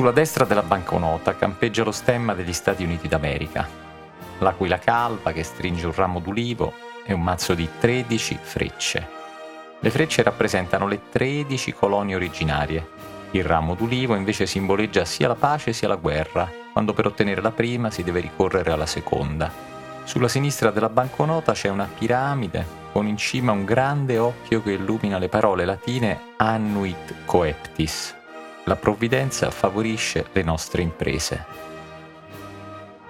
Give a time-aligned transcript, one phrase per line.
[0.00, 3.68] Sulla destra della banconota campeggia lo stemma degli Stati Uniti d'America,
[4.38, 6.72] l'aquila calva che stringe un ramo d'ulivo
[7.04, 9.06] e un mazzo di 13 frecce.
[9.78, 12.88] Le frecce rappresentano le 13 colonie originarie.
[13.32, 17.50] Il ramo d'ulivo invece simboleggia sia la pace sia la guerra, quando per ottenere la
[17.52, 19.52] prima si deve ricorrere alla seconda.
[20.04, 25.18] Sulla sinistra della banconota c'è una piramide con in cima un grande occhio che illumina
[25.18, 28.16] le parole latine Annuit Coeptis,
[28.70, 31.44] la provvidenza favorisce le nostre imprese.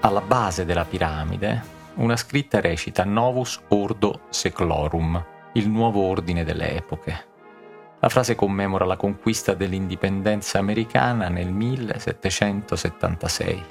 [0.00, 7.26] Alla base della piramide una scritta recita Novus Ordo Seclorum, il nuovo ordine delle epoche.
[7.98, 13.64] La frase commemora la conquista dell'indipendenza americana nel 1776.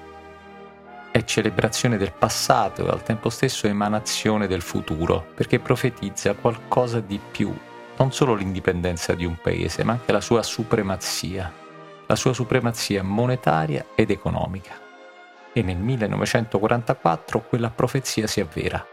[1.09, 7.19] È celebrazione del passato e al tempo stesso emanazione del futuro, perché profetizza qualcosa di
[7.31, 7.51] più,
[7.97, 11.58] non solo l'indipendenza di un paese, ma anche la sua supremazia
[12.09, 14.73] la sua supremazia monetaria ed economica.
[15.53, 18.83] E nel 1944 quella profezia si avvera.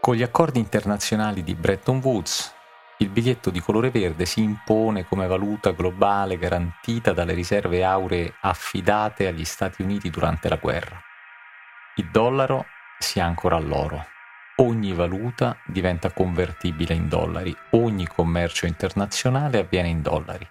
[0.00, 2.54] Con gli accordi internazionali di Bretton Woods,
[2.98, 9.26] il biglietto di colore verde si impone come valuta globale garantita dalle riserve auree affidate
[9.26, 10.98] agli Stati Uniti durante la guerra.
[11.96, 12.64] Il dollaro
[12.98, 14.02] si ancora all'oro.
[14.56, 20.48] Ogni valuta diventa convertibile in dollari, ogni commercio internazionale avviene in dollari.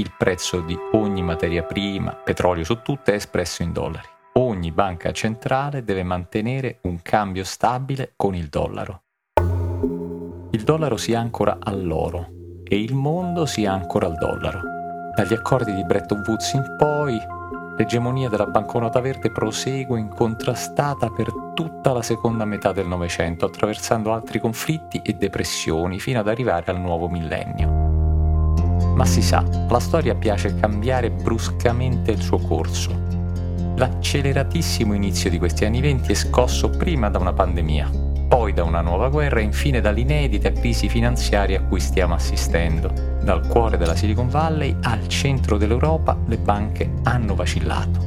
[0.00, 4.06] Il prezzo di ogni materia prima, petrolio su tutte, è espresso in dollari.
[4.34, 9.02] Ogni banca centrale deve mantenere un cambio stabile con il dollaro.
[10.52, 12.28] Il dollaro si ancora all'oro
[12.62, 14.60] e il mondo si ancora al dollaro.
[15.16, 17.18] Dagli accordi di Bretton Woods in poi,
[17.76, 24.38] l'egemonia della banconota verde prosegue incontrastata per tutta la seconda metà del Novecento, attraversando altri
[24.38, 27.87] conflitti e depressioni fino ad arrivare al nuovo millennio.
[28.98, 32.90] Ma si sa, la storia piace cambiare bruscamente il suo corso.
[33.76, 37.88] L'acceleratissimo inizio di questi anni venti è scosso prima da una pandemia,
[38.26, 42.92] poi da una nuova guerra e infine dall'inedita crisi finanziaria a cui stiamo assistendo.
[43.22, 48.00] Dal cuore della Silicon Valley al centro dell'Europa le banche hanno vacillato.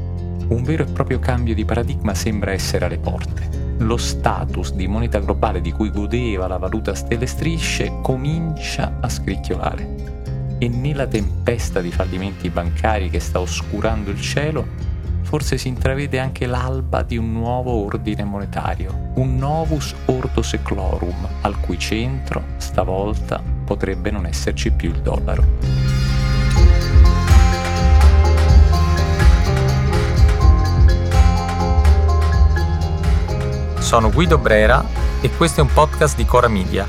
[0.50, 3.48] Un vero e proprio cambio di paradigma sembra essere alle porte.
[3.78, 10.20] Lo status di moneta globale di cui godeva la valuta stelle strisce comincia a scricchiolare
[10.62, 14.64] e nella tempesta di fallimenti bancari che sta oscurando il cielo,
[15.24, 21.60] forse si intravede anche l'alba di un nuovo ordine monetario, un novus ordo seclorum, al
[21.60, 25.44] cui centro, stavolta, potrebbe non esserci più il dollaro.
[33.80, 34.86] Sono Guido Brera
[35.22, 36.86] e questo è un podcast di Cora Media.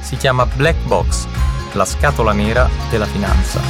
[0.00, 1.43] Si chiama Black Box
[1.74, 3.60] la scatola nera della finanza.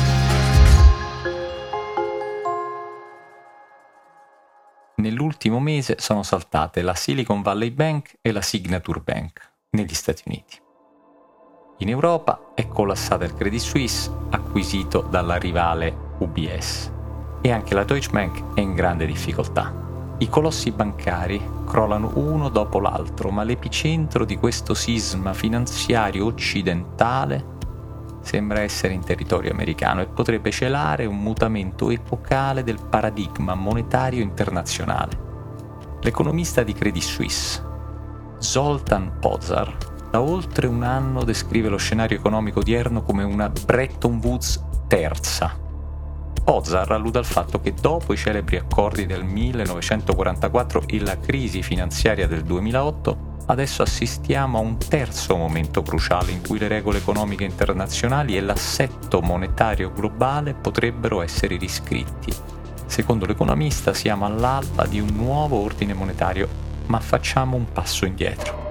[4.97, 10.61] Nell'ultimo mese sono saltate la Silicon Valley Bank e la Signature Bank negli Stati Uniti.
[11.79, 16.93] In Europa è collassata il Credit Suisse acquisito dalla rivale UBS
[17.41, 19.73] e anche la Deutsche Bank è in grande difficoltà.
[20.19, 27.53] I colossi bancari crollano uno dopo l'altro, ma l'epicentro di questo sisma finanziario occidentale
[28.25, 35.23] sembra essere in territorio americano e potrebbe celare un mutamento epocale del paradigma monetario internazionale.
[36.01, 37.63] L'economista di Credit Suisse,
[38.39, 39.77] Zoltan Pozar,
[40.11, 45.59] da oltre un anno descrive lo scenario economico odierno come una Bretton Woods terza.
[46.45, 52.27] Pozar allude al fatto che dopo i celebri accordi del 1944 e la crisi finanziaria
[52.27, 58.37] del 2008, Adesso assistiamo a un terzo momento cruciale in cui le regole economiche internazionali
[58.37, 62.33] e l'assetto monetario globale potrebbero essere riscritti.
[62.87, 66.49] Secondo l'economista siamo all'alba di un nuovo ordine monetario,
[66.87, 68.63] ma facciamo un passo indietro.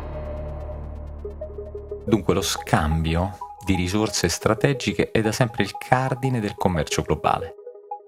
[2.06, 7.56] Dunque lo scambio di risorse strategiche è da sempre il cardine del commercio globale.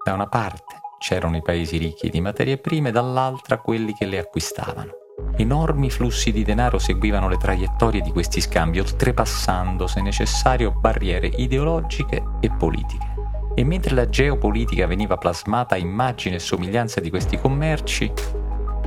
[0.04, 5.05] Da una parte c'erano i paesi ricchi di materie prime, dall'altra quelli che le acquistavano.
[5.38, 12.22] Enormi flussi di denaro seguivano le traiettorie di questi scambi, oltrepassando, se necessario, barriere ideologiche
[12.40, 13.14] e politiche.
[13.54, 18.12] E mentre la geopolitica veniva plasmata a immagine e somiglianza di questi commerci,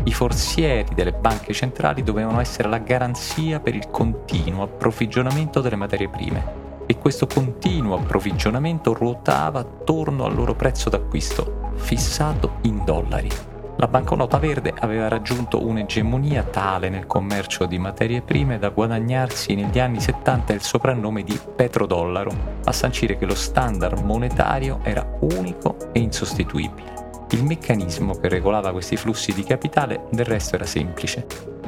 [0.03, 6.09] i forzieri delle banche centrali dovevano essere la garanzia per il continuo approvvigionamento delle materie
[6.09, 13.48] prime e questo continuo approvvigionamento ruotava attorno al loro prezzo d'acquisto, fissato in dollari.
[13.79, 19.79] La banconota verde aveva raggiunto un'egemonia tale nel commercio di materie prime da guadagnarsi negli
[19.79, 26.01] anni 70 il soprannome di petrodollaro, a sancire che lo standard monetario era unico e
[26.01, 26.91] insostituibile.
[27.29, 31.25] Il meccanismo che regolava questi flussi di capitale del resto era semplice.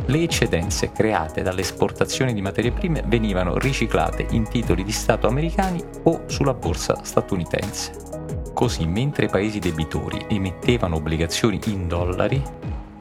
[0.07, 5.81] Le eccedenze create dalle esportazioni di materie prime venivano riciclate in titoli di Stato americani
[6.03, 8.10] o sulla borsa statunitense.
[8.53, 12.41] Così, mentre i paesi debitori emettevano obbligazioni in dollari,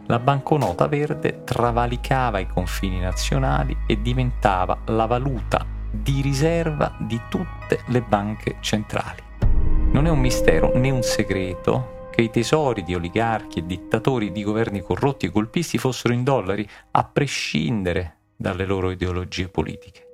[0.07, 7.81] la banconota verde travalicava i confini nazionali e diventava la valuta di riserva di tutte
[7.87, 9.23] le banche centrali.
[9.93, 14.43] Non è un mistero né un segreto che i tesori di oligarchi e dittatori di
[14.43, 20.07] governi corrotti e colpisti fossero in dollari, a prescindere dalle loro ideologie politiche.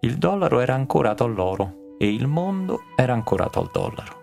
[0.00, 4.21] Il dollaro era ancorato all'oro e il mondo era ancorato al dollaro.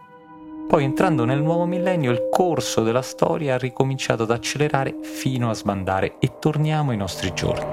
[0.69, 5.55] Poi entrando nel nuovo millennio il corso della storia ha ricominciato ad accelerare fino a
[5.55, 7.65] sbandare e torniamo ai nostri giorni.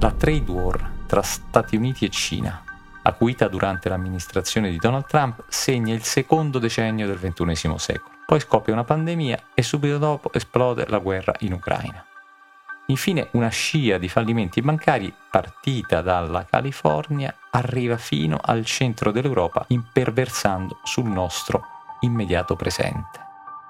[0.00, 2.64] La trade war tra Stati Uniti e Cina,
[3.02, 8.16] acuita durante l'amministrazione di Donald Trump, segna il secondo decennio del XXI secolo.
[8.26, 12.04] Poi scoppia una pandemia e subito dopo esplode la guerra in Ucraina.
[12.90, 20.80] Infine una scia di fallimenti bancari partita dalla California arriva fino al centro dell'Europa imperversando
[20.82, 21.62] sul nostro
[22.00, 23.20] immediato presente.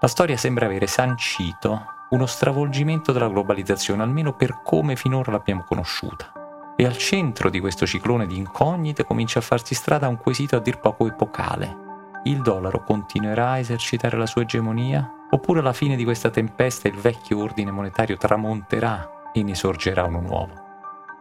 [0.01, 6.73] La storia sembra avere sancito uno stravolgimento della globalizzazione, almeno per come finora l'abbiamo conosciuta.
[6.75, 10.61] E al centro di questo ciclone di incognite comincia a farsi strada un quesito a
[10.61, 11.77] dir poco epocale.
[12.25, 15.20] Il dollaro continuerà a esercitare la sua egemonia?
[15.33, 20.21] Oppure alla fine di questa tempesta il vecchio ordine monetario tramonterà e ne sorgerà uno
[20.21, 20.53] nuovo?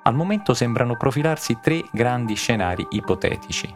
[0.04, 3.76] Al momento sembrano profilarsi tre grandi scenari ipotetici.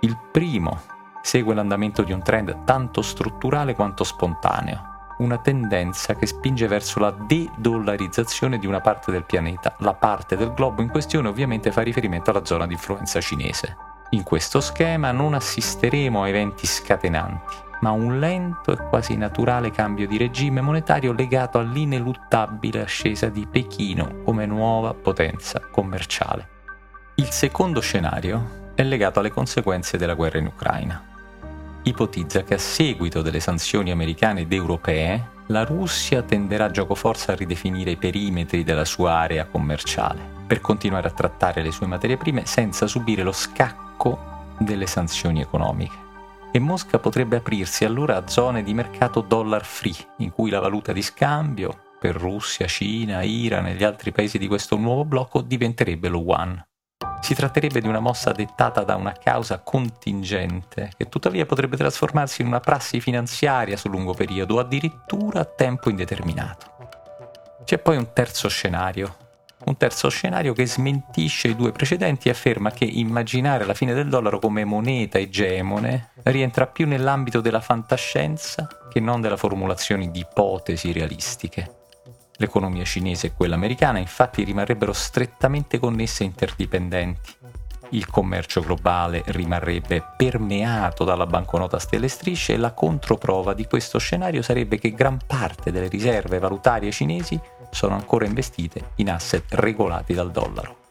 [0.00, 0.80] Il primo
[1.20, 7.10] segue l'andamento di un trend tanto strutturale quanto spontaneo, una tendenza che spinge verso la
[7.10, 9.74] de-dollarizzazione di una parte del pianeta.
[9.80, 13.76] La parte del globo in questione ovviamente fa riferimento alla zona di influenza cinese.
[14.10, 20.06] In questo schema non assisteremo a eventi scatenanti, ma un lento e quasi naturale cambio
[20.06, 26.48] di regime monetario legato all'ineluttabile ascesa di Pechino come nuova potenza commerciale.
[27.16, 31.12] Il secondo scenario è legato alle conseguenze della guerra in Ucraina.
[31.82, 37.36] Ipotizza che a seguito delle sanzioni americane ed europee, la Russia tenderà gioco forza a
[37.36, 42.46] ridefinire i perimetri della sua area commerciale, per continuare a trattare le sue materie prime
[42.46, 46.04] senza subire lo scacco delle sanzioni economiche
[46.56, 50.92] e Mosca potrebbe aprirsi allora a zone di mercato dollar free, in cui la valuta
[50.92, 56.06] di scambio per Russia, Cina, Iran e gli altri paesi di questo nuovo blocco diventerebbe
[56.06, 56.64] lo yuan.
[57.20, 62.46] Si tratterebbe di una mossa dettata da una causa contingente, che tuttavia potrebbe trasformarsi in
[62.46, 66.66] una prassi finanziaria sul lungo periodo addirittura a tempo indeterminato.
[67.64, 69.16] C'è poi un terzo scenario,
[69.64, 74.08] un terzo scenario che smentisce i due precedenti e afferma che immaginare la fine del
[74.08, 80.92] dollaro come moneta egemone rientra più nell'ambito della fantascienza che non della formulazione di ipotesi
[80.92, 81.82] realistiche.
[82.36, 87.32] L'economia cinese e quella americana infatti rimarrebbero strettamente connesse e interdipendenti.
[87.90, 94.42] Il commercio globale rimarrebbe permeato dalla banconota stelle strisce e la controprova di questo scenario
[94.42, 97.38] sarebbe che gran parte delle riserve valutarie cinesi
[97.74, 100.82] sono ancora investite in asset regolati dal dollaro.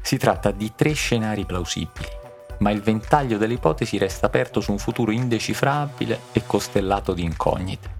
[0.00, 2.08] Si tratta di tre scenari plausibili,
[2.58, 7.96] ma il ventaglio delle ipotesi resta aperto su un futuro indecifrabile e costellato di incognite.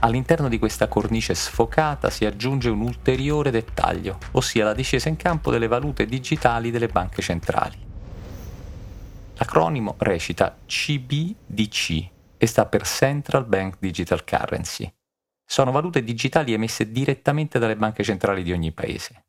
[0.00, 5.52] All'interno di questa cornice sfocata si aggiunge un ulteriore dettaglio, ossia la discesa in campo
[5.52, 7.78] delle valute digitali delle banche centrali.
[9.36, 14.92] L'acronimo recita CBDC e sta per Central Bank Digital Currency
[15.52, 19.24] sono valute digitali emesse direttamente dalle banche centrali di ogni paese.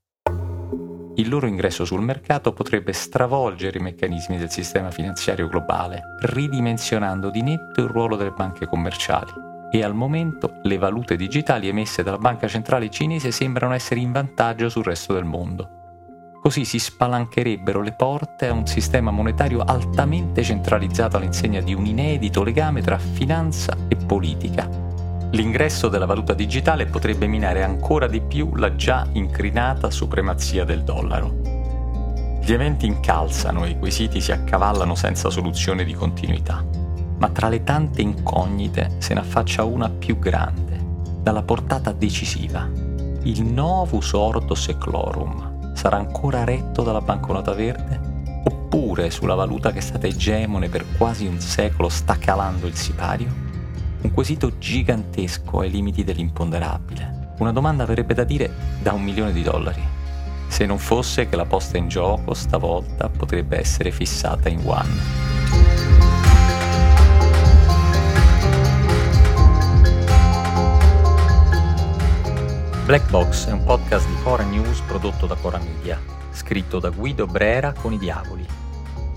[1.15, 7.41] Il loro ingresso sul mercato potrebbe stravolgere i meccanismi del sistema finanziario globale, ridimensionando di
[7.41, 9.33] netto il ruolo delle banche commerciali.
[9.69, 14.69] E al momento le valute digitali emesse dalla banca centrale cinese sembrano essere in vantaggio
[14.69, 15.69] sul resto del mondo.
[16.41, 22.43] Così si spalancherebbero le porte a un sistema monetario altamente centralizzato all'insegna di un inedito
[22.43, 24.92] legame tra finanza e politica,
[25.33, 32.39] L'ingresso della valuta digitale potrebbe minare ancora di più la già incrinata supremazia del dollaro.
[32.39, 36.63] Gli eventi incalzano e i quesiti si accavallano senza soluzione di continuità,
[37.17, 40.79] ma tra le tante incognite se ne affaccia una più grande,
[41.19, 42.69] dalla portata decisiva.
[43.23, 47.99] Il novus ordo seclorum sarà ancora retto dalla banconota verde?
[48.45, 53.42] Oppure sulla valuta che è stata egemone per quasi un secolo sta calando il sipario?
[54.03, 57.35] Un quesito gigantesco ai limiti dell'imponderabile.
[57.37, 59.81] Una domanda verrebbe da dire da un milione di dollari.
[60.47, 65.21] Se non fosse che la posta in gioco stavolta potrebbe essere fissata in one.
[72.85, 75.97] Black Box è un podcast di Cora News prodotto da Cora Media,
[76.31, 78.45] scritto da Guido Brera con i Diavoli.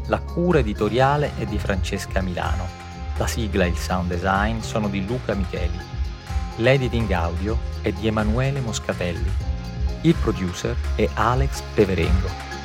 [0.07, 2.85] La cura editoriale è di Francesca Milano
[3.19, 5.79] la sigla e il sound design sono di Luca Micheli.
[6.57, 9.31] L'editing audio è di Emanuele Moscatelli.
[10.03, 12.56] Il producer è Alex Peverengo.